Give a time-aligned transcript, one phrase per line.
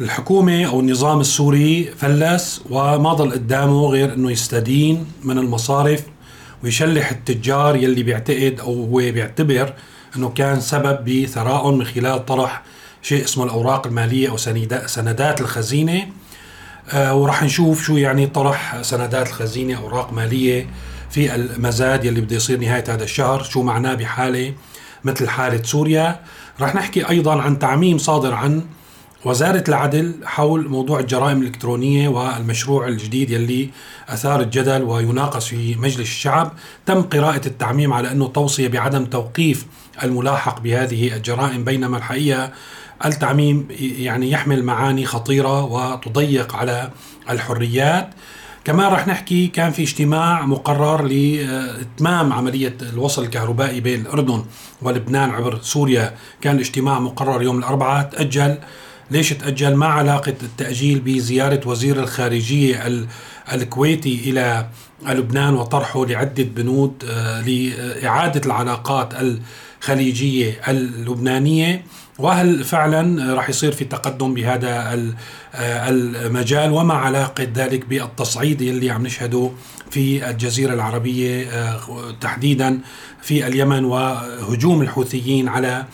[0.00, 6.02] الحكومة أو النظام السوري فلس وما ضل قدامه غير أنه يستدين من المصارف
[6.64, 9.72] ويشلح التجار يلي بيعتقد أو هو بيعتبر
[10.16, 12.62] أنه كان سبب بثرائهم من خلال طرح
[13.02, 14.36] شيء اسمه الأوراق المالية أو
[14.86, 16.06] سندات الخزينة.
[16.90, 20.70] آه وراح نشوف شو يعني طرح سندات الخزينة أوراق مالية
[21.10, 24.54] في المزاد يلي بده يصير نهاية هذا الشهر شو معناه بحالة
[25.04, 26.20] مثل حالة سوريا.
[26.60, 28.62] رح نحكي أيضا عن تعميم صادر عن
[29.24, 33.70] وزارة العدل حول موضوع الجرائم الإلكترونية والمشروع الجديد يلي
[34.08, 36.52] أثار الجدل ويناقش في مجلس الشعب
[36.86, 39.66] تم قراءة التعميم على أنه توصية بعدم توقيف
[40.02, 42.52] الملاحق بهذه الجرائم بينما الحقيقة
[43.04, 46.90] التعميم يعني يحمل معاني خطيرة وتضيق على
[47.30, 48.10] الحريات.
[48.64, 54.44] كمان رح نحكي كان في اجتماع مقرر لإتمام عملية الوصل الكهربائي بين الأردن
[54.82, 56.14] ولبنان عبر سوريا.
[56.40, 58.58] كان الاجتماع مقرر يوم الأربعاء تأجل
[59.10, 63.06] ليش تأجل؟ ما علاقة التأجيل بزيارة وزير الخارجية
[63.52, 64.66] الكويتي إلى
[65.08, 71.84] لبنان وطرحه لعدة بنود آه، لإعادة العلاقات الخليجية اللبنانية.
[72.18, 74.68] وهل فعلا راح يصير في تقدم بهذا
[75.54, 79.50] آه، المجال؟ وما علاقة ذلك بالتصعيد اللي عم نشهده
[79.90, 81.80] في الجزيرة العربية آه،
[82.20, 82.78] تحديدا
[83.22, 85.84] في اليمن وهجوم الحوثيين على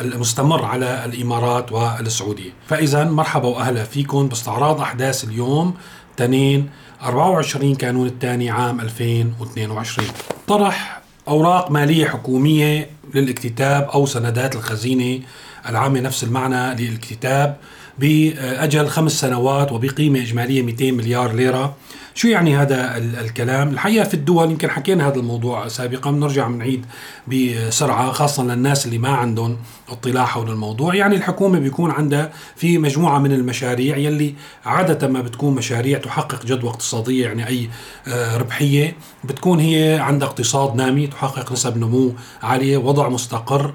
[0.00, 5.74] المستمر على الإمارات والسعودية، فإذا مرحبا وأهلا فيكم باستعراض أحداث اليوم
[6.16, 6.70] تنين
[7.02, 10.08] 24 كانون الثاني عام 2022.
[10.48, 15.20] طرح أوراق مالية حكومية للاكتتاب أو سندات الخزينة
[15.68, 17.56] العامة نفس المعنى للاكتتاب
[17.98, 21.76] بأجل خمس سنوات وبقيمة إجمالية 200 مليار ليرة.
[22.14, 26.86] شو يعني هذا الكلام؟ الحقيقة في الدول يمكن حكينا هذا الموضوع سابقا بنرجع بنعيد
[27.28, 29.56] بسرعة خاصة للناس اللي ما عندهم
[29.88, 30.94] اطلاع حول الموضوع.
[30.94, 36.70] يعني الحكومة بيكون عندها في مجموعة من المشاريع يلي عادة ما بتكون مشاريع تحقق جدوى
[36.70, 37.70] اقتصادية يعني أي
[38.08, 38.96] آه، ربحية.
[39.24, 42.12] بتكون هي عندها اقتصاد نامي تحقق نسب نمو
[42.42, 43.72] عالية وضع مستقر.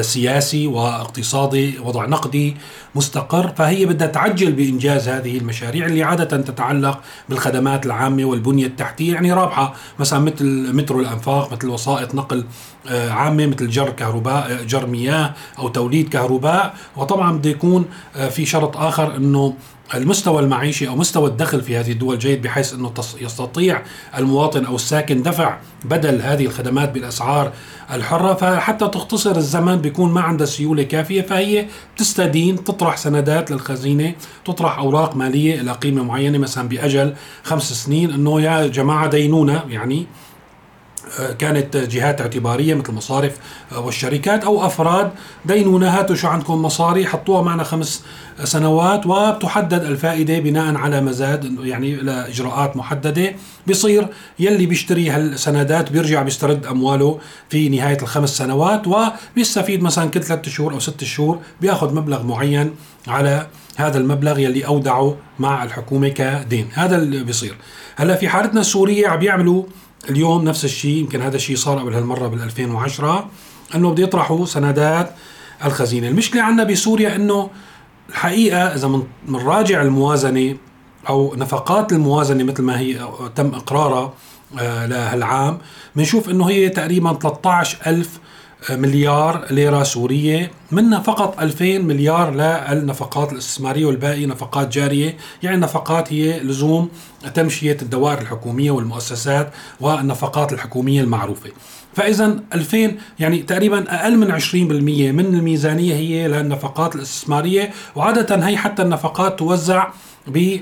[0.00, 2.56] سياسي واقتصادي وضع نقدي
[2.94, 9.32] مستقر فهي بدها تعجل بإنجاز هذه المشاريع اللي عادة تتعلق بالخدمات العامة والبنية التحتية يعني
[9.32, 12.44] رابحة مثلا مثل مترو الأنفاق مثل وسائط نقل
[12.88, 16.74] آه، عامة مثل جر كهرباء آه، جر مياه أو توليد كهرباء.
[16.96, 17.84] وطبعا بده يكون
[18.16, 19.54] آه، في شرط آخر إنه
[19.94, 23.82] المستوى المعيشي أو مستوى الدخل في هذه الدول جيد بحيث إنه يستطيع
[24.18, 27.52] المواطن أو الساكن دفع بدل هذه الخدمات بالأسعار
[27.92, 28.34] الحرة.
[28.34, 31.66] فحتى تختصر الزمن بيكون ما عندها سيولة كافية فهي
[31.96, 34.14] بتستدين تطرح سندات للخزينة
[34.44, 38.10] تطرح أوراق مالية إلى قيمة معينة مثلا بأجل خمس سنين.
[38.10, 40.06] إنه يا جماعة دينونا يعني
[41.38, 43.36] كانت جهات اعتبارية مثل المصارف
[43.76, 45.10] والشركات أو أفراد
[45.44, 48.02] دينونا هاتوا شو عندكم مصاري حطوها معنا خمس
[48.44, 53.34] سنوات وبتحدد الفائدة بناء على مزاد يعني لإجراءات محددة.
[53.68, 54.08] بصير
[54.38, 57.18] يلي بيشتري هالسندات بيرجع بيسترد أمواله
[57.50, 62.74] في نهاية الخمس سنوات وبيستفيد مثلا كل ثلاثة شهور أو ست شهور بيأخذ مبلغ معين
[63.08, 63.46] على
[63.76, 66.68] هذا المبلغ يلي أودعه مع الحكومة كدين.
[66.74, 67.54] هذا اللي بيصير.
[67.96, 69.64] هلأ في حالتنا السورية عم يعملوا
[70.10, 73.30] اليوم نفس الشيء يمكن هذا الشيء صار قبل هالمرة بال 2010
[73.74, 75.14] إنه بده يطرحوا سندات
[75.64, 77.50] الخزينة، المشكلة عندنا بسوريا إنه
[78.08, 80.56] الحقيقة إذا بنراجع الموازنة
[81.08, 84.14] أو نفقات الموازنة مثل ما هي تم إقرارها
[84.58, 85.58] آه لهالعام
[85.96, 88.20] بنشوف إنه هي تقريبا 13 ألف
[88.70, 95.16] مليار ليرة سورية منها فقط 2000 مليار للنفقات الاستثمارية والباقي نفقات جارية.
[95.42, 96.88] يعني النفقات هي لزوم
[97.34, 101.50] تمشية الدوائر الحكومية والمؤسسات والنفقات الحكومية المعروفة.
[101.94, 104.54] فإذا 2000 يعني تقريبا أقل من 20%
[105.12, 109.88] من الميزانية هي للنفقات الاستثمارية وعادة هي حتى النفقات توزع
[110.26, 110.56] ب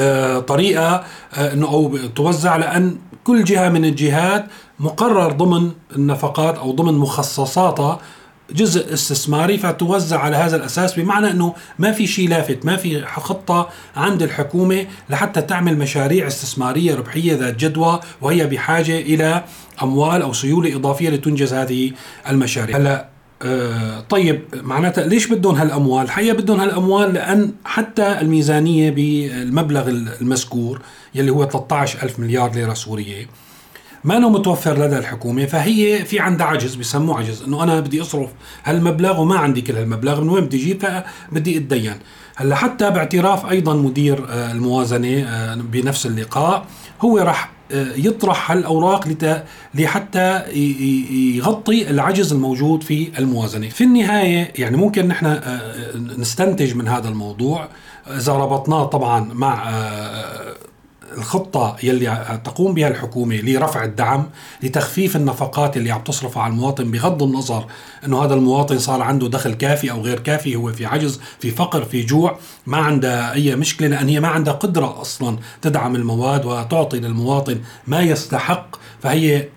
[0.00, 1.04] آه، طريقة
[1.34, 4.46] آه، إنه أو توزع لأن كل جهة من الجهات
[4.80, 8.00] مقرر ضمن النفقات أو ضمن مخصصاتها
[8.50, 13.68] جزء استثماري فتوزع على هذا الأساس بمعنى إنه ما في شيء لافت ما في خطة
[13.96, 19.44] عند الحكومة لحتى تعمل مشاريع استثمارية ربحية ذات جدوى وهي بحاجة إلى
[19.82, 21.92] أموال أو سيولة إضافية لتنجز هذه
[22.28, 22.76] المشاريع.
[22.76, 23.08] هلأ
[23.42, 30.80] آه طيب معناتها ليش بدهم هالأموال؟ الحقيقة بدهم هالأموال لأن حتى الميزانية بالمبلغ المذكور
[31.14, 33.26] يلي هو 13 ألف مليار ليرة سورية
[34.04, 38.30] ما انه متوفر لدى الحكومة فهي في عندها عجز بسموه عجز إنه أنا بدي أصرف
[38.64, 41.98] هالمبلغ وما عندي كل هالمبلغ من وين بدي أجيب فبدي أتدين
[42.36, 46.66] هلأ حتى باعتراف أيضا مدير آه، الموازنة آه، بنفس اللقاء
[47.00, 47.57] هو راح
[47.96, 49.08] يطرح هالاوراق
[49.74, 50.42] لحتى
[51.36, 53.68] يغطي العجز الموجود في الموازنة.
[53.68, 55.40] في النهاية يعني ممكن نحن
[56.18, 57.68] نستنتج من هذا الموضوع
[58.06, 59.70] إذا ربطناه طبعا مع
[61.16, 64.26] الخطة يلي تقوم بها الحكومة لرفع الدعم
[64.62, 67.66] لتخفيف النفقات اللي عم تصرفها على المواطن بغض النظر
[68.04, 71.84] إنه هذا المواطن صار عنده دخل كافي أو غير كافي هو في عجز في فقر
[71.84, 77.00] في جوع ما عندها أي مشكلة لأن هي ما عندها قدرة أصلا تدعم المواد وتعطي
[77.00, 79.48] للمواطن ما يستحق فهي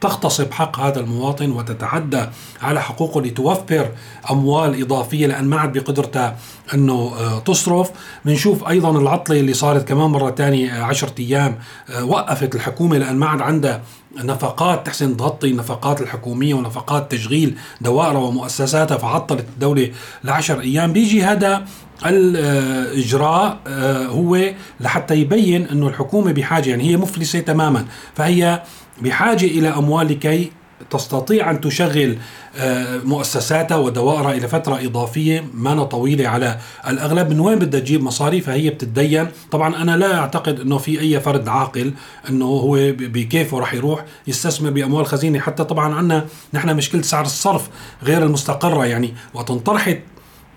[0.00, 2.24] تغتصب حق هذا المواطن وتتعدى
[2.62, 3.88] على حقوقه لتوفر
[4.30, 6.36] أموال إضافية لأن ما عاد بقدرتها
[6.74, 7.90] أنه آه، تصرف.
[8.24, 11.58] بنشوف أيضا العطلة اللي صارت كمان مرة ثانية 10 أيام
[11.90, 13.82] آه، وقفت الحكومة لأن ما عاد عندها
[14.16, 19.90] نفقات تحسن تغطي النفقات الحكومية ونفقات تشغيل دوائرها ومؤسساتها فعطلت الدولة
[20.24, 20.92] لعشر أيام.
[20.92, 21.64] بيجي هذا
[22.06, 24.38] الإجراء آه، هو
[24.80, 28.62] لحتى يبين إنه الحكومة بحاجة يعني هي مفلسة تماما فهي
[29.02, 30.50] بحاجة إلى أموال لكي
[30.90, 32.16] تستطيع أن تشغل
[32.56, 36.58] آه، مؤسساتها ودوائرها إلى فترة إضافية ما طويلة على
[36.88, 37.30] الأغلب.
[37.30, 39.28] من وين بدها تجيب مصاري؟ فهي بتتدين.
[39.50, 41.92] طبعا أنا لا أعتقد إنه في أي فرد عاقل
[42.28, 45.38] إنه هو بكيفه راح يروح يستثمر بأموال خزينة.
[45.38, 47.68] حتى طبعا عندنا نحن مشكلة سعر الصرف
[48.02, 48.86] غير المستقرة.
[48.86, 49.98] يعني وقت انطرحت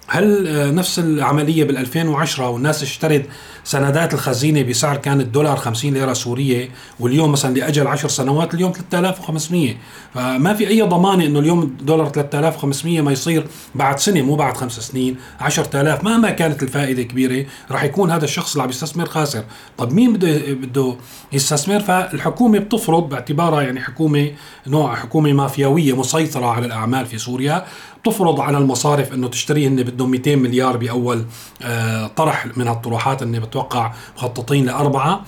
[0.08, 3.26] هل آه، نفس العملية بال 2010 والناس اشترت
[3.64, 6.70] سندات الخزينة بسعر كان الدولار 50 ليرة سورية
[7.00, 9.76] واليوم مثلا لأجل 10 سنوات اليوم 3500
[10.14, 14.80] فما في أي ضمانة إنه اليوم الدولار 3500 ما يصير بعد سنة مو بعد خمس
[14.80, 19.44] سنين 10000 مهما كانت الفائدة كبيرة راح يكون هذا الشخص اللي عم يستثمر خاسر.
[19.78, 20.96] طب مين بده بده
[21.34, 24.32] يستثمر؟ فالحكومة بتفرض باعتبارها يعني حكومة
[24.68, 27.66] نوع حكومة مافياوية مسيطرة على الأعمال في سوريا.
[28.04, 31.26] تفرض على المصارف إنه تشتري هن بدهم 200 مليار بأول
[31.62, 35.22] آه، طرح من هالطروحات اني بتوقع مخططين لأربعة.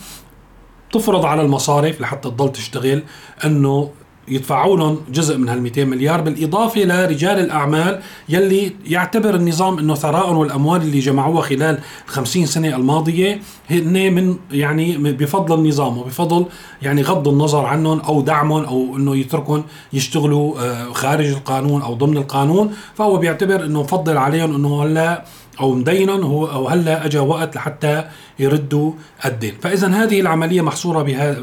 [0.92, 3.04] تفرض على المصارف لحتى تضل تشتغل
[3.46, 3.92] إنه
[4.28, 10.34] يدفعوا لهم جزء من هال 200 مليار بالإضافة لرجال الأعمال يلي يعتبر النظام إنه ثراء
[10.34, 13.40] والأموال اللي جمعوها خلال 50 سنة الماضية
[13.70, 16.46] هن من يعني بفضل النظام وبفضل
[16.82, 19.64] يعني غض النظر عنهم أو دعمهم أو إنه يتركهم
[19.94, 22.74] يشتغلوا آه، خارج القانون أو ضمن القانون.
[22.96, 25.26] فهو بيعتبر إنه مفضل عليهم إنه هلأ
[25.60, 28.04] أو مدينهم هو أو هلا اجى وقت لحتى
[28.40, 28.92] يردوا
[29.26, 29.54] الدين.
[29.62, 31.36] فاذا هذه العملية محصورة بها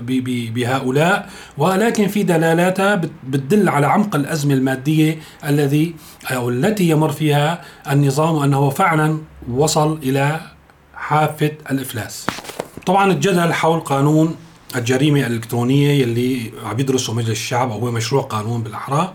[0.55, 1.29] بهؤلاء
[1.59, 2.95] ولكن في دلالاتها
[3.29, 5.19] بتدل على عمق الأزمة المادية
[5.49, 5.95] الذي
[6.31, 7.61] أو التي يمر فيها
[7.91, 9.19] النظام وأنه فعلا
[9.51, 10.41] وصل إلى
[10.95, 12.27] حافة الإفلاس.
[12.87, 14.37] طبعا الجدل حول قانون
[14.77, 19.13] الجريمة الإلكترونية يلي عم يدرسه مجلس الشعب أو هو مشروع قانون بالأحرى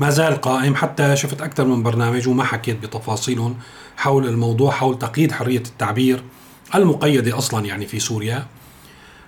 [0.00, 3.56] ما زال قائم حتى شفت أكثر من برنامج وما حكيت بتفاصيلهم
[3.96, 6.22] حول الموضوع حول تقييد حرية التعبير
[6.74, 8.46] المقيدة أصلا يعني في سوريا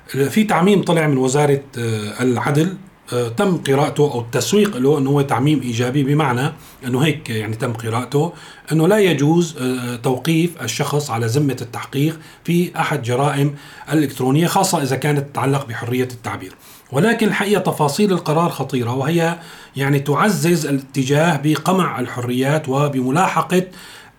[0.09, 2.76] في تعميم طلع من وزارة آه، العدل
[3.12, 6.53] آه، تم قراءته أو التسويق له أنه هو تعميم إيجابي بمعنى
[6.87, 8.32] أنه هيك يعني تم قراءته
[8.73, 13.55] أنه لا يجوز آه، توقيف الشخص على ذمة التحقيق في أحد جرائم
[13.93, 16.53] الإلكترونية خاصة إذا كانت تتعلق بحرية التعبير.
[16.93, 19.38] ولكن الحقيقة تفاصيل القرار خطيرة وهي
[19.76, 23.62] يعني تعزز الاتجاه بقمع الحريات وبملاحقة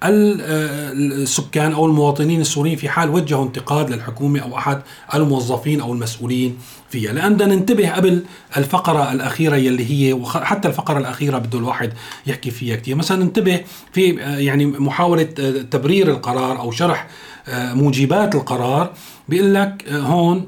[0.04, 4.82] السكان أو المواطنين السوريين في حال وجهوا انتقاد للحكومة أو أحد
[5.14, 6.58] الموظفين أو المسؤولين
[6.90, 7.12] فيها.
[7.12, 8.24] لأن بدنا ننتبه قبل
[8.58, 11.94] الفقرة الأخيرة يلي هي وحتى الفقرة الأخيرة بده الواحد
[12.28, 13.62] يحكي فيها كثير مثلا ننتبه
[13.94, 15.24] في يعني محاولة
[15.72, 17.08] تبرير القرار أو شرح
[17.54, 18.94] موجبات القرار
[19.30, 20.48] بيقول لك هون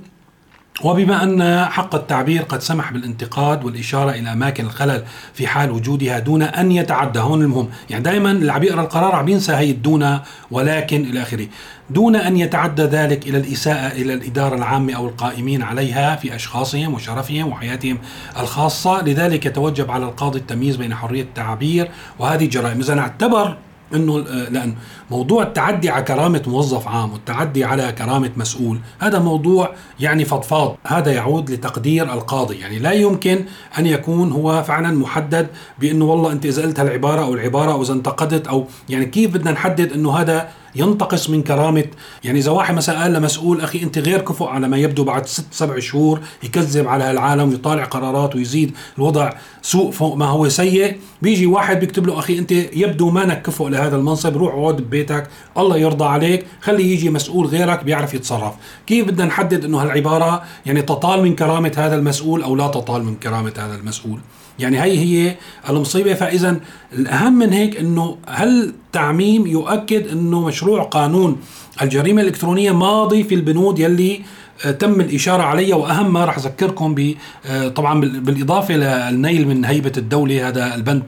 [0.83, 6.41] وبما أن حق التعبير قد سمح بالانتقاد والإشارة إلى أماكن الخلل في حال وجودها دون
[6.41, 7.69] أن يتعدى هون المهم.
[7.89, 10.19] يعني دائما اللي عم يقرأ القرار عم ينسى هي الدون
[10.51, 11.47] ولكن إلى آخره.
[11.89, 17.47] دون أن يتعدى ذلك إلى الإساءة إلى الإدارة العامة أو القائمين عليها في أشخاصهم وشرفهم
[17.47, 17.97] وحياتهم
[18.39, 19.01] الخاصة.
[19.01, 22.79] لذلك يتوجب على القاضي التمييز بين حرية التعبير وهذه الجرائم.
[22.79, 23.57] إذا أعتبر
[23.95, 24.75] إنه آه، لأن
[25.11, 31.11] موضوع التعدي على كرامة موظف عام والتعدي على كرامة مسؤول هذا موضوع يعني فضفاض هذا
[31.11, 32.59] يعود لتقدير القاضي.
[32.59, 33.45] يعني لا يمكن
[33.79, 35.47] أن يكون هو فعلا محدد
[35.79, 39.51] بأنه والله أنت اذا قلت هالعبارة أو العبارة أو إذا انتقدت أو يعني كيف بدنا
[39.51, 41.85] نحدد أنه هذا ينتقص من كرامة؟
[42.23, 45.45] يعني إذا واحد مثلا قال لمسؤول أخي أنت غير كفؤ على ما يبدو بعد ست
[45.51, 49.29] سبع شهور يكذب على هالعالم ويطالع قرارات ويزيد الوضع
[49.61, 50.97] سوء فوق ما هو سيء.
[51.21, 55.27] بيجي واحد بيكتب له أخي أنت يبدو مانك كفؤ لهذا المنصب روح اقعد ببيتك
[55.57, 58.53] الله يرضى عليك خلي يجي مسؤول غيرك بيعرف يتصرف.
[58.87, 63.15] كيف بدنا نحدد أنه هالعبارة يعني تطال من كرامة هذا المسؤول أو لا تطال من
[63.15, 64.19] كرامة هذا المسؤول؟
[64.59, 65.35] يعني هي هي
[65.69, 66.13] المصيبة.
[66.13, 66.59] فإذا
[66.93, 71.37] الأهم من هيك أنه هل تعميم يؤكد أنه مشروع قانون
[71.81, 74.21] الجريمة الإلكترونية ماضي في البنود يلي
[74.69, 77.13] تم الإشارة عليها وأهم ما راح أذكركم
[77.45, 81.03] آه، طبعا بالإضافة للنيل من هيبة الدولة هذا البند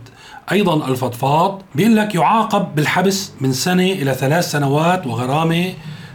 [0.52, 5.74] أيضا الفضفاض بيقول لك يعاقب بالحبس من سنة إلى ثلاث سنوات وغرامة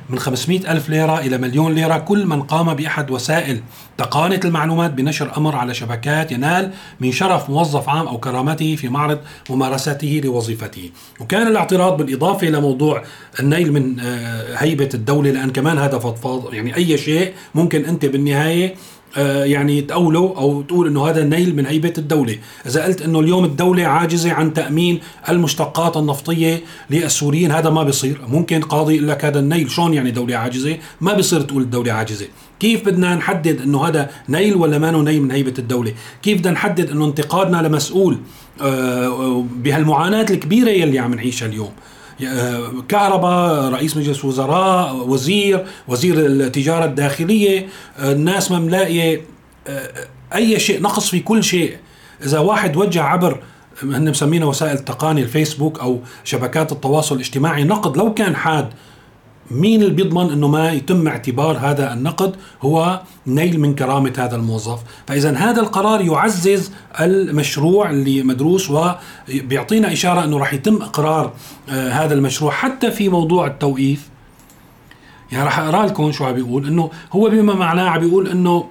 [0.09, 3.61] من 500 ألف ليرة إلى مليون ليرة كل من قام بأحد وسائل
[3.99, 9.19] تقانة المعلومات بنشر أمر على شبكات ينال من شرف موظف عام أو كرامته في معرض
[9.51, 10.91] ممارسته لوظيفته.
[11.21, 13.03] وكان الاعتراض بالإضافة إلى موضوع
[13.41, 18.75] النيل من آه، هيبة الدولة لأن كمان هذا فضفاض يعني أي شيء ممكن أنت بالنهاية
[19.17, 23.87] يعني تقوله أو تقول إنه هذا نيل من هيبه الدولة، إذا قلت إنه اليوم الدولة
[23.87, 29.71] عاجزة عن تأمين المشتقات النفطية للسوريين هذا ما بيصير، ممكن قاضي يقول لك هذا النيل
[29.71, 32.27] شلون يعني دولة عاجزة؟ ما بيصير تقول الدولة عاجزة،
[32.61, 36.91] كيف بدنا نحدد إنه هذا نيل ولا ما نيل من هيبه الدولة؟ كيف بدنا نحدد
[36.91, 38.19] إنه انتقادنا لمسؤول
[38.61, 41.73] آه، بهالمعاناة الكبيرة يلي عم نعيشها اليوم؟
[42.89, 49.21] كهرباء رئيس مجلس وزراء وزير وزير التجارة الداخلية الناس ما ملاقية
[50.35, 51.77] أي شيء نقص في كل شيء.
[52.25, 53.43] إذا واحد وجه عبر
[53.83, 58.69] هن مسمينها وسائل التقاني الفيسبوك أو شبكات التواصل الاجتماعي نقد لو كان حاد
[59.51, 64.79] مين اللي بيضمن إنه ما يتم اعتبار هذا النقد هو نيل من كرامة هذا الموظف،
[65.07, 71.33] فاذا هذا القرار يعزز المشروع اللي مدروس وبيعطينا إشارة إنه راح يتم إقرار
[71.69, 74.09] آه هذا المشروع حتى في موضوع التوقيف.
[75.33, 76.67] يعني راح أقرأ لكم شو عم بيقول.
[76.67, 78.65] إنه هو بما معناه عم بيقول إنه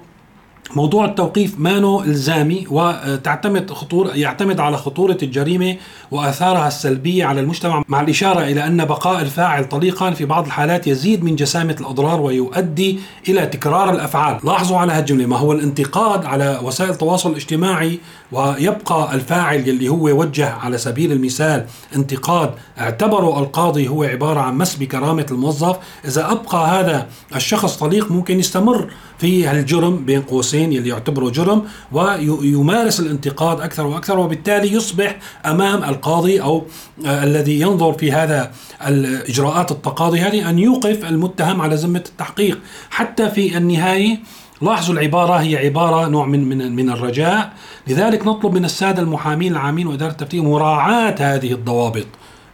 [0.76, 5.76] موضوع التوقيف مانو إلزامي وتعتمد خطور يعتمد على خطورة الجريمة
[6.10, 11.24] وآثارها السلبية على المجتمع مع الإشارة إلى أن بقاء الفاعل طليقا في بعض الحالات يزيد
[11.24, 12.98] من جسامة الأضرار ويؤدي
[13.28, 17.98] إلى تكرار الأفعال، لاحظوا على هالجملة ما هو الانتقاد على وسائل التواصل الاجتماعي
[18.32, 24.76] ويبقى الفاعل اللي هو وجه على سبيل المثال انتقاد اعتبره القاضي هو عبارة عن مس
[24.76, 27.06] بكرامه الموظف، إذا أبقى هذا
[27.36, 30.57] الشخص طليق ممكن يستمر في هالجرم بين قوسين.
[30.62, 31.62] يلي يعتبره جرم
[31.92, 36.64] ويمارس الانتقاد أكثر وأكثر وبالتالي يصبح أمام القاضي أو
[37.06, 38.50] آه الذي ينظر في هذا
[38.86, 42.58] الإجراءات التقاضي هذه أن يوقف المتهم على ذمة التحقيق
[42.90, 44.18] حتى في النهاية
[44.62, 47.52] لاحظوا العبارة هي عبارة نوع من من من الرجاء،
[47.86, 52.06] لذلك نطلب من السادة المحامين العامين وإدارة التفتيش مراعاة هذه الضوابط.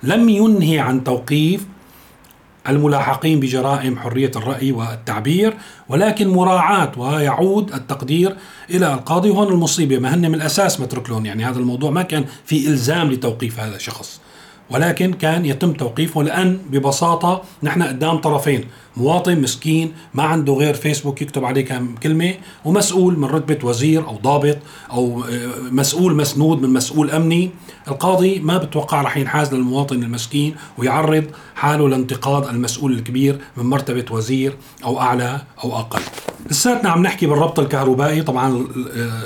[0.02, 1.66] لم ينهي عن توقيف
[2.68, 5.54] الملاحقين بجرائم حرية الرأي والتعبير
[5.88, 8.36] ولكن مراعاة ويعود التقدير
[8.70, 9.98] إلى القاضي وهون المصيبة.
[9.98, 13.76] ما هن من الأساس مترك لهم يعني هذا الموضوع ما كان في إلزام لتوقيف هذا
[13.76, 14.20] الشخص.
[14.70, 18.64] ولكن كان يتم توقيفه لأن ببساطة نحن قدام طرفين
[18.96, 24.16] مواطن مسكين ما عنده غير فيسبوك يكتب عليه كم كلمة ومسؤول من رتبة وزير أو
[24.16, 24.58] ضابط
[24.90, 27.50] أو آه، مسؤول مسنود من مسؤول أمني.
[27.88, 34.56] القاضي ما بتوقع رح ينحاز للمواطن المسكين ويعرض حاله لانتقاد المسؤول الكبير من مرتبة وزير
[34.84, 36.00] أو أعلى أو أقل.
[36.50, 38.66] لساتنا عم نحكي بالربط الكهربائي طبعا
[38.96, 39.20] آه،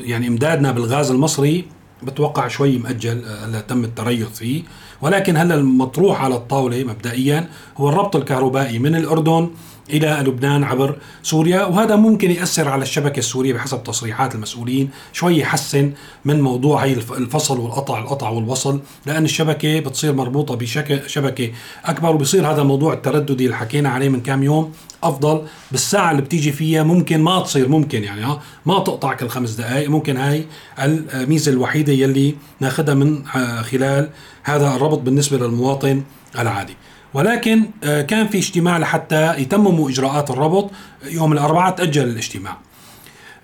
[0.00, 1.64] يعني إمدادنا بالغاز المصري.
[2.02, 4.62] بتوقع شوي مأجل هلا تم التريث فيه.
[5.02, 9.50] ولكن هلا المطروح على الطاولة مبدئيا هو الربط الكهربائي من الأردن
[9.90, 14.90] إلى لبنان عبر سوريا وهذا ممكن يأثر على الشبكة السورية بحسب تصريحات المسؤولين.
[15.12, 15.92] شوي يحسن
[16.24, 21.50] من موضوع هي الفصل والقطع القطع والوصل لأن الشبكة بتصير مربوطة بشبكه
[21.84, 24.72] أكبر وبصير هذا الموضوع الترددي اللي حكينا عليه من كام يوم
[25.02, 25.42] أفضل.
[25.72, 29.90] بالساعة اللي بتيجي فيها ممكن ما تصير ممكن يعني ها ما تقطع كل خمس دقائق
[29.90, 30.46] ممكن هاي
[30.78, 34.10] الميزة الوحيدة يلي ناخذها من آه، خلال
[34.42, 36.02] هذا الربط بالنسبة للمواطن
[36.38, 36.76] العادي.
[37.14, 40.70] ولكن آه، كان في اجتماع لحتى يتمموا إجراءات الربط
[41.04, 42.56] يوم الأربعاء تأجل الاجتماع.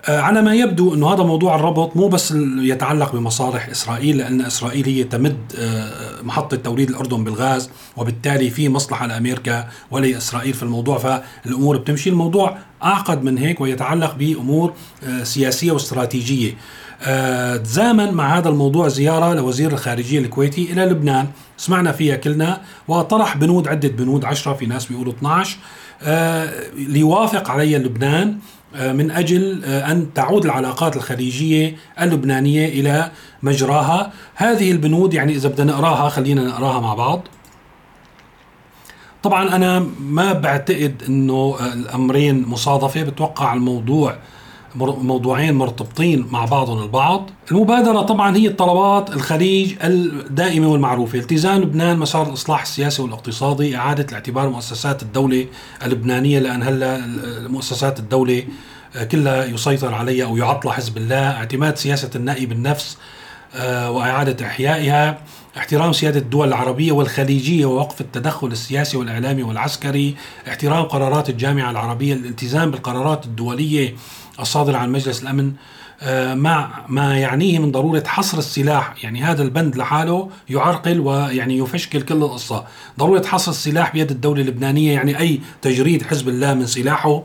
[0.09, 4.87] آه، على ما يبدو إنه هذا موضوع الربط مو بس يتعلق بمصالح إسرائيل لأن إسرائيل
[4.87, 10.99] هي تمد آه، محطة توريد الأردن بالغاز وبالتالي في مصلحة لأمريكا ولإسرائيل في الموضوع.
[10.99, 12.11] فالأمور بتمشي.
[12.11, 14.73] الموضوع أعقد من هيك ويتعلق بأمور
[15.23, 16.55] سياسية واستراتيجية.
[17.65, 21.27] تزامن مع هذا الموضوع زيارة لوزير الخارجية الكويتي إلى لبنان.
[21.57, 25.57] سمعنا فيها كلنا وطرح بنود عدة بنود عشرة في ناس بيقولوا 12
[26.03, 28.39] آه ليوافق عليها لبنان
[28.77, 33.11] آه من أجل آه أن تعود العلاقات الخليجية اللبنانية إلى
[33.43, 34.13] مجراها.
[34.35, 37.23] هذه البنود يعني إذا بدنا نقراها خلينا نقراها مع بعض.
[39.23, 43.03] طبعا أنا ما بعتقد أنه الأمرين مصادفة.
[43.03, 44.17] بتوقع الموضوع
[44.77, 47.31] موضوعين مرتبطين مع بعضهم البعض.
[47.51, 51.19] المبادرة طبعا هي الطلبات الخليج الدائمة والمعروفة.
[51.19, 55.47] التزام لبنان مسار الإصلاح السياسي والاقتصادي إعادة الاعتبار مؤسسات الدولة
[55.87, 57.01] اللبنانية لأن هلأ
[57.49, 58.45] مؤسسات الدولة
[59.13, 61.31] كلها يسيطر عليها أو يعطلها حزب الله.
[61.31, 62.99] اعتماد سياسة النائي بالنفس
[63.55, 65.19] آه، وإعادة إحيائها.
[65.57, 70.15] احترام سيادة الدول العربية والخليجية ووقف التدخل السياسي والإعلامي والعسكري
[70.49, 73.95] احترام قرارات الجامعة العربية الالتزام بالقرارات الدولية
[74.41, 75.53] الصادرة عن مجلس الأمن
[76.03, 78.95] آه، مع ما يعنيه من ضرورة حصر السلاح.
[79.05, 82.65] يعني هذا البند لحاله يعرقل ويعني يفشكل كل القصة.
[82.99, 87.23] ضرورة حصر السلاح بيد الدولة اللبنانية يعني أي تجريد حزب الله من سلاحه.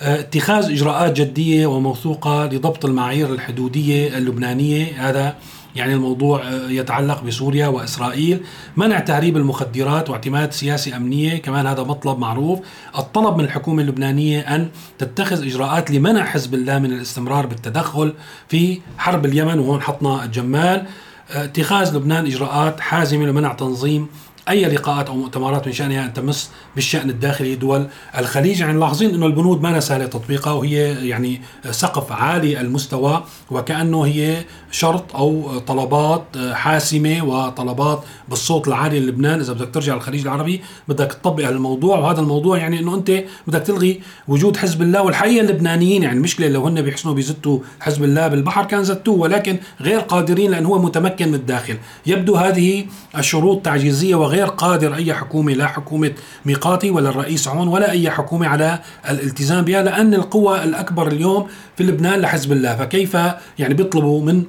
[0.00, 5.08] آه، اتخاذ إجراءات جدية وموثوقة لضبط المعايير الحدودية اللبنانية.
[5.08, 5.36] هذا
[5.76, 8.40] يعني الموضوع آه، يتعلق بسوريا وإسرائيل،
[8.76, 12.58] منع تهريب المخدرات واعتماد سياسي أمنية، كمان هذا مطلب معروف،
[12.98, 18.14] الطلب من الحكومة اللبنانية أن تتخذ إجراءات لمنع حزب الله من الاستمرار بالتدخل
[18.48, 20.86] في حرب اليمن وهون حطنا الجمال،
[21.30, 24.08] آه، اتخاذ لبنان إجراءات حازمة لمنع تنظيم
[24.48, 27.86] أي لقاءات أو مؤتمرات من شأنها أن تمس بالشأن الداخلي دول
[28.18, 28.60] الخليج.
[28.60, 35.16] يعني لاحظين إنه البنود ما سهله تطبيقها وهي يعني سقف عالي المستوى وكأنه هي شرط
[35.16, 39.40] أو طلبات حاسمة وطلبات بالصوت العالي للبنان.
[39.40, 44.00] إذا بدك ترجع الخليج العربي بدك تطبق الموضوع وهذا الموضوع يعني إنه أنت بدك تلغي
[44.28, 45.02] وجود حزب الله.
[45.02, 50.00] والحقيقة اللبنانيين يعني المشكلة لو هن بيحسنوا بيزتوا حزب الله بالبحر كان زتوه ولكن غير
[50.00, 51.76] قادرين لأنه هو متمكن من الداخل.
[52.06, 52.86] يبدو هذه
[53.18, 56.12] الشروط تعجيزية وغير غير قادر أي حكومة لا حكومة
[56.44, 58.78] ميقاتي ولا الرئيس عون ولا أي حكومة على
[59.10, 62.76] الالتزام بها لأن القوة الأكبر اليوم في لبنان لحزب الله.
[62.76, 63.16] فكيف
[63.58, 64.44] يعني بيطلبوا من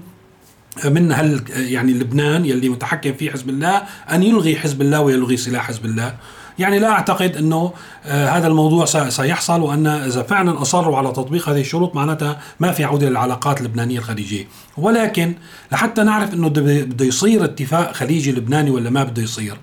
[0.86, 5.68] من هل يعني لبنان يلي متحكم فيه حزب الله أن يلغي حزب الله ويلغي سلاح
[5.68, 6.15] حزب الله؟
[6.59, 7.74] يعني لا أعتقد إنه
[8.05, 12.83] آه هذا الموضوع سيحصل وأن إذا فعلا أصروا على تطبيق هذه الشروط معناتها ما في
[12.83, 14.47] عودة للعلاقات اللبنانية الخليجية،
[14.77, 15.33] ولكن
[15.71, 19.57] لحتى نعرف إنه بده يصير اتفاق خليجي لبناني ولا ما بده يصير،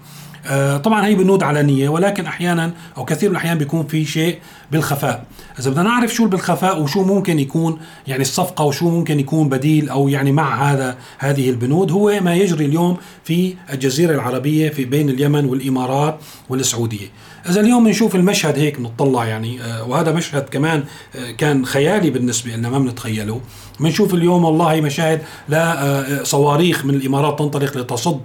[0.85, 4.39] طبعا هي بنود علنية ولكن أحيانا أو كثير من الأحيان بيكون في شيء
[4.73, 5.25] بالخفاء.
[5.59, 10.09] إذا بدنا نعرف شو بالخفاء وشو ممكن يكون يعني الصفقة وشو ممكن يكون بديل أو
[10.09, 15.45] يعني مع هذا هذه البنود هو ما يجري اليوم في الجزيرة العربية في بين اليمن
[15.45, 16.19] والإمارات
[16.49, 17.09] والسعودية.
[17.49, 20.85] إذا اليوم بنشوف المشهد هيك بنطلع يعني آه، وهذا مشهد كمان
[21.17, 23.41] آه، كان خيالي بالنسبة لنا ما بنتخيله.
[23.81, 28.21] بنشوف اليوم والله مشاهد لا صواريخ من الإمارات تنطلق لتصد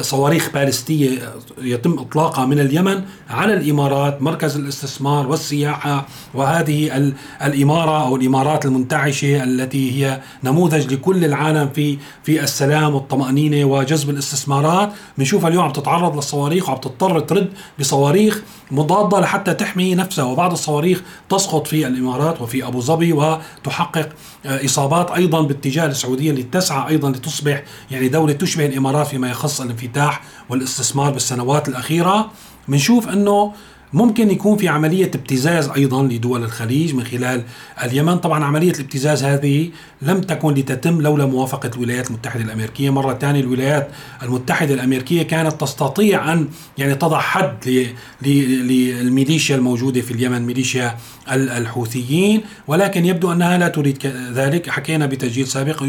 [0.00, 8.64] صواريخ بالستيه يتم إطلاقها من اليمن على الإمارات مركز الاستثمار والسياحة وهذه الإمارة أو الإمارات
[8.64, 14.92] المنتعشة التي هي نموذج لكل العالم في في السلام والطمأنينة وجذب الاستثمارات.
[15.18, 17.48] بنشوفها اليوم عم تتعرض للصواريخ وعم تضطر ترد
[17.80, 20.24] بصواريخ مضادة لحتى تحمي نفسها.
[20.24, 24.08] وبعض الصواريخ تسقط في الإمارات وفي أبو ظبي وتحقق
[24.46, 30.20] إصابات أيضا باتجاه السعودية اللي تسعى أيضا لتصبح يعني دولة تشبه الإمارات فيما يخص الانفتاح
[30.48, 32.30] والاستثمار بالسنوات الأخيرة
[32.68, 33.52] بنشوف إنه
[33.92, 37.42] ممكن يكون في عملية ابتزاز أيضا لدول الخليج من خلال
[37.82, 38.16] اليمن.
[38.16, 39.70] طبعا عملية الابتزاز هذه
[40.02, 42.90] لم تكن لتتم لولا موافقة الولايات المتحدة الأمريكية.
[42.90, 43.88] مرة ثانية الولايات
[44.22, 47.86] المتحدة الأمريكية كانت تستطيع أن يعني تضع حد
[48.22, 50.96] للميليشيا الموجودة في اليمن ميليشيا
[51.32, 52.42] الحوثيين.
[52.66, 54.70] ولكن يبدو أنها لا تريد ذلك.
[54.70, 55.84] حكينا بتسجيل سابق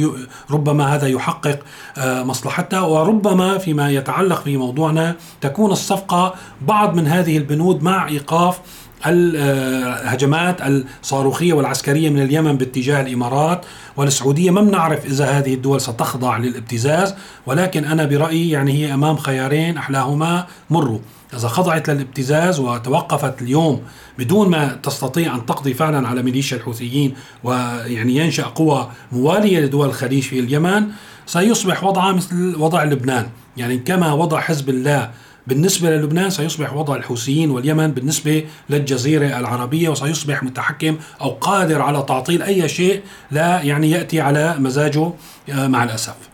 [0.51, 1.59] ربما هذا يحقق
[1.97, 8.59] آه، مصلحتها وربما فيما يتعلق في موضوعنا تكون الصفقة بعض من هذه البنود مع إيقاف
[9.05, 13.65] الهجمات الصاروخية والعسكرية من اليمن باتجاه الإمارات
[13.97, 14.51] والسعودية.
[14.51, 20.47] ما بنعرف إذا هذه الدول ستخضع للابتزاز ولكن أنا برأيي يعني هي أمام خيارين أحلاهما
[20.69, 20.99] مروا.
[21.33, 23.81] إذا خضعت للابتزاز وتوقفت اليوم
[24.17, 30.23] بدون ما تستطيع أن تقضي فعلا على ميليشيا الحوثيين ويعني ينشأ قوى موالية لدول الخليج
[30.23, 30.87] في اليمن
[31.25, 33.27] سيصبح وضعها مثل وضع لبنان.
[33.57, 35.11] يعني كما وضع حزب الله
[35.47, 42.41] بالنسبة للبنان سيصبح وضع الحوثيين واليمن بالنسبة للجزيرة العربية وسيصبح متحكم أو قادر على تعطيل
[42.43, 43.01] أي شيء
[43.31, 45.11] لا يعني يأتي على مزاجه
[45.49, 46.32] آه، مع الأسف.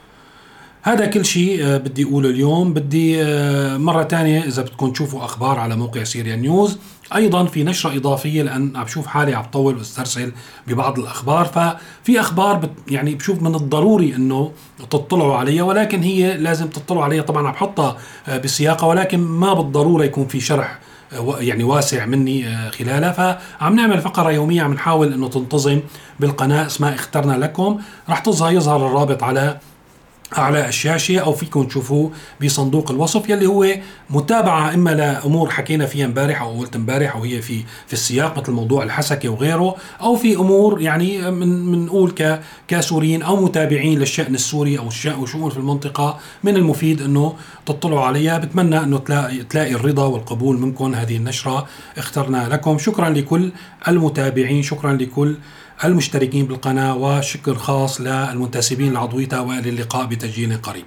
[0.81, 2.73] هذا كل شيء آه، بدي أقوله اليوم.
[2.73, 6.77] بدي آه، مرة ثانية إذا بدكم تشوفوا أخبار على موقع سيريا نيوز.
[7.15, 10.31] أيضا في نشرة إضافية لأن عم بشوف حالي عم بطول وأسترسل
[10.67, 11.45] ببعض الأخبار.
[11.45, 14.51] ففي أخبار بت يعني بشوف من الضروري إنه
[14.89, 17.21] تطلعوا عليها ولكن هي لازم تطلعوا عليها.
[17.21, 20.79] طبعا عم بحطها آه، بسياقها ولكن ما بالضرورة يكون في شرح
[21.39, 23.11] يعني واسع مني خلالها.
[23.11, 25.79] فعم نعمل فقرة يومية عم نحاول إنه تنتظم
[26.19, 26.65] بالقناة.
[26.65, 27.79] اسمها اخترنا لكم.
[28.09, 29.59] رح تظهر يظهر الرابط على
[30.33, 32.11] على الشاشة أو فيكم تشوفوه
[32.43, 33.67] بصندوق الوصف يلي هو
[34.09, 38.51] متابعة إما لأمور حكينا فيها امبارح أو قلت امبارح أو هي في في السياق مثل
[38.51, 44.79] موضوع الحسكة وغيره أو في أمور يعني من بنقول ك كسوريين أو متابعين للشأن السوري
[44.79, 48.37] أو الشأن وشؤون في المنطقة من المفيد إنه تطلعوا عليها.
[48.37, 51.67] بتمنى إنه تلاقي تلاقي الرضا والقبول منكم هذه النشرة.
[51.97, 52.77] اخترنا لكم.
[52.77, 53.51] شكرا لكل
[53.87, 54.63] المتابعين.
[54.63, 55.35] شكرا لكل
[55.83, 60.85] المشتركين بالقناة وشكر خاص للمنتسبين لعضويتها وإلى اللقاء بتسجيل قريب.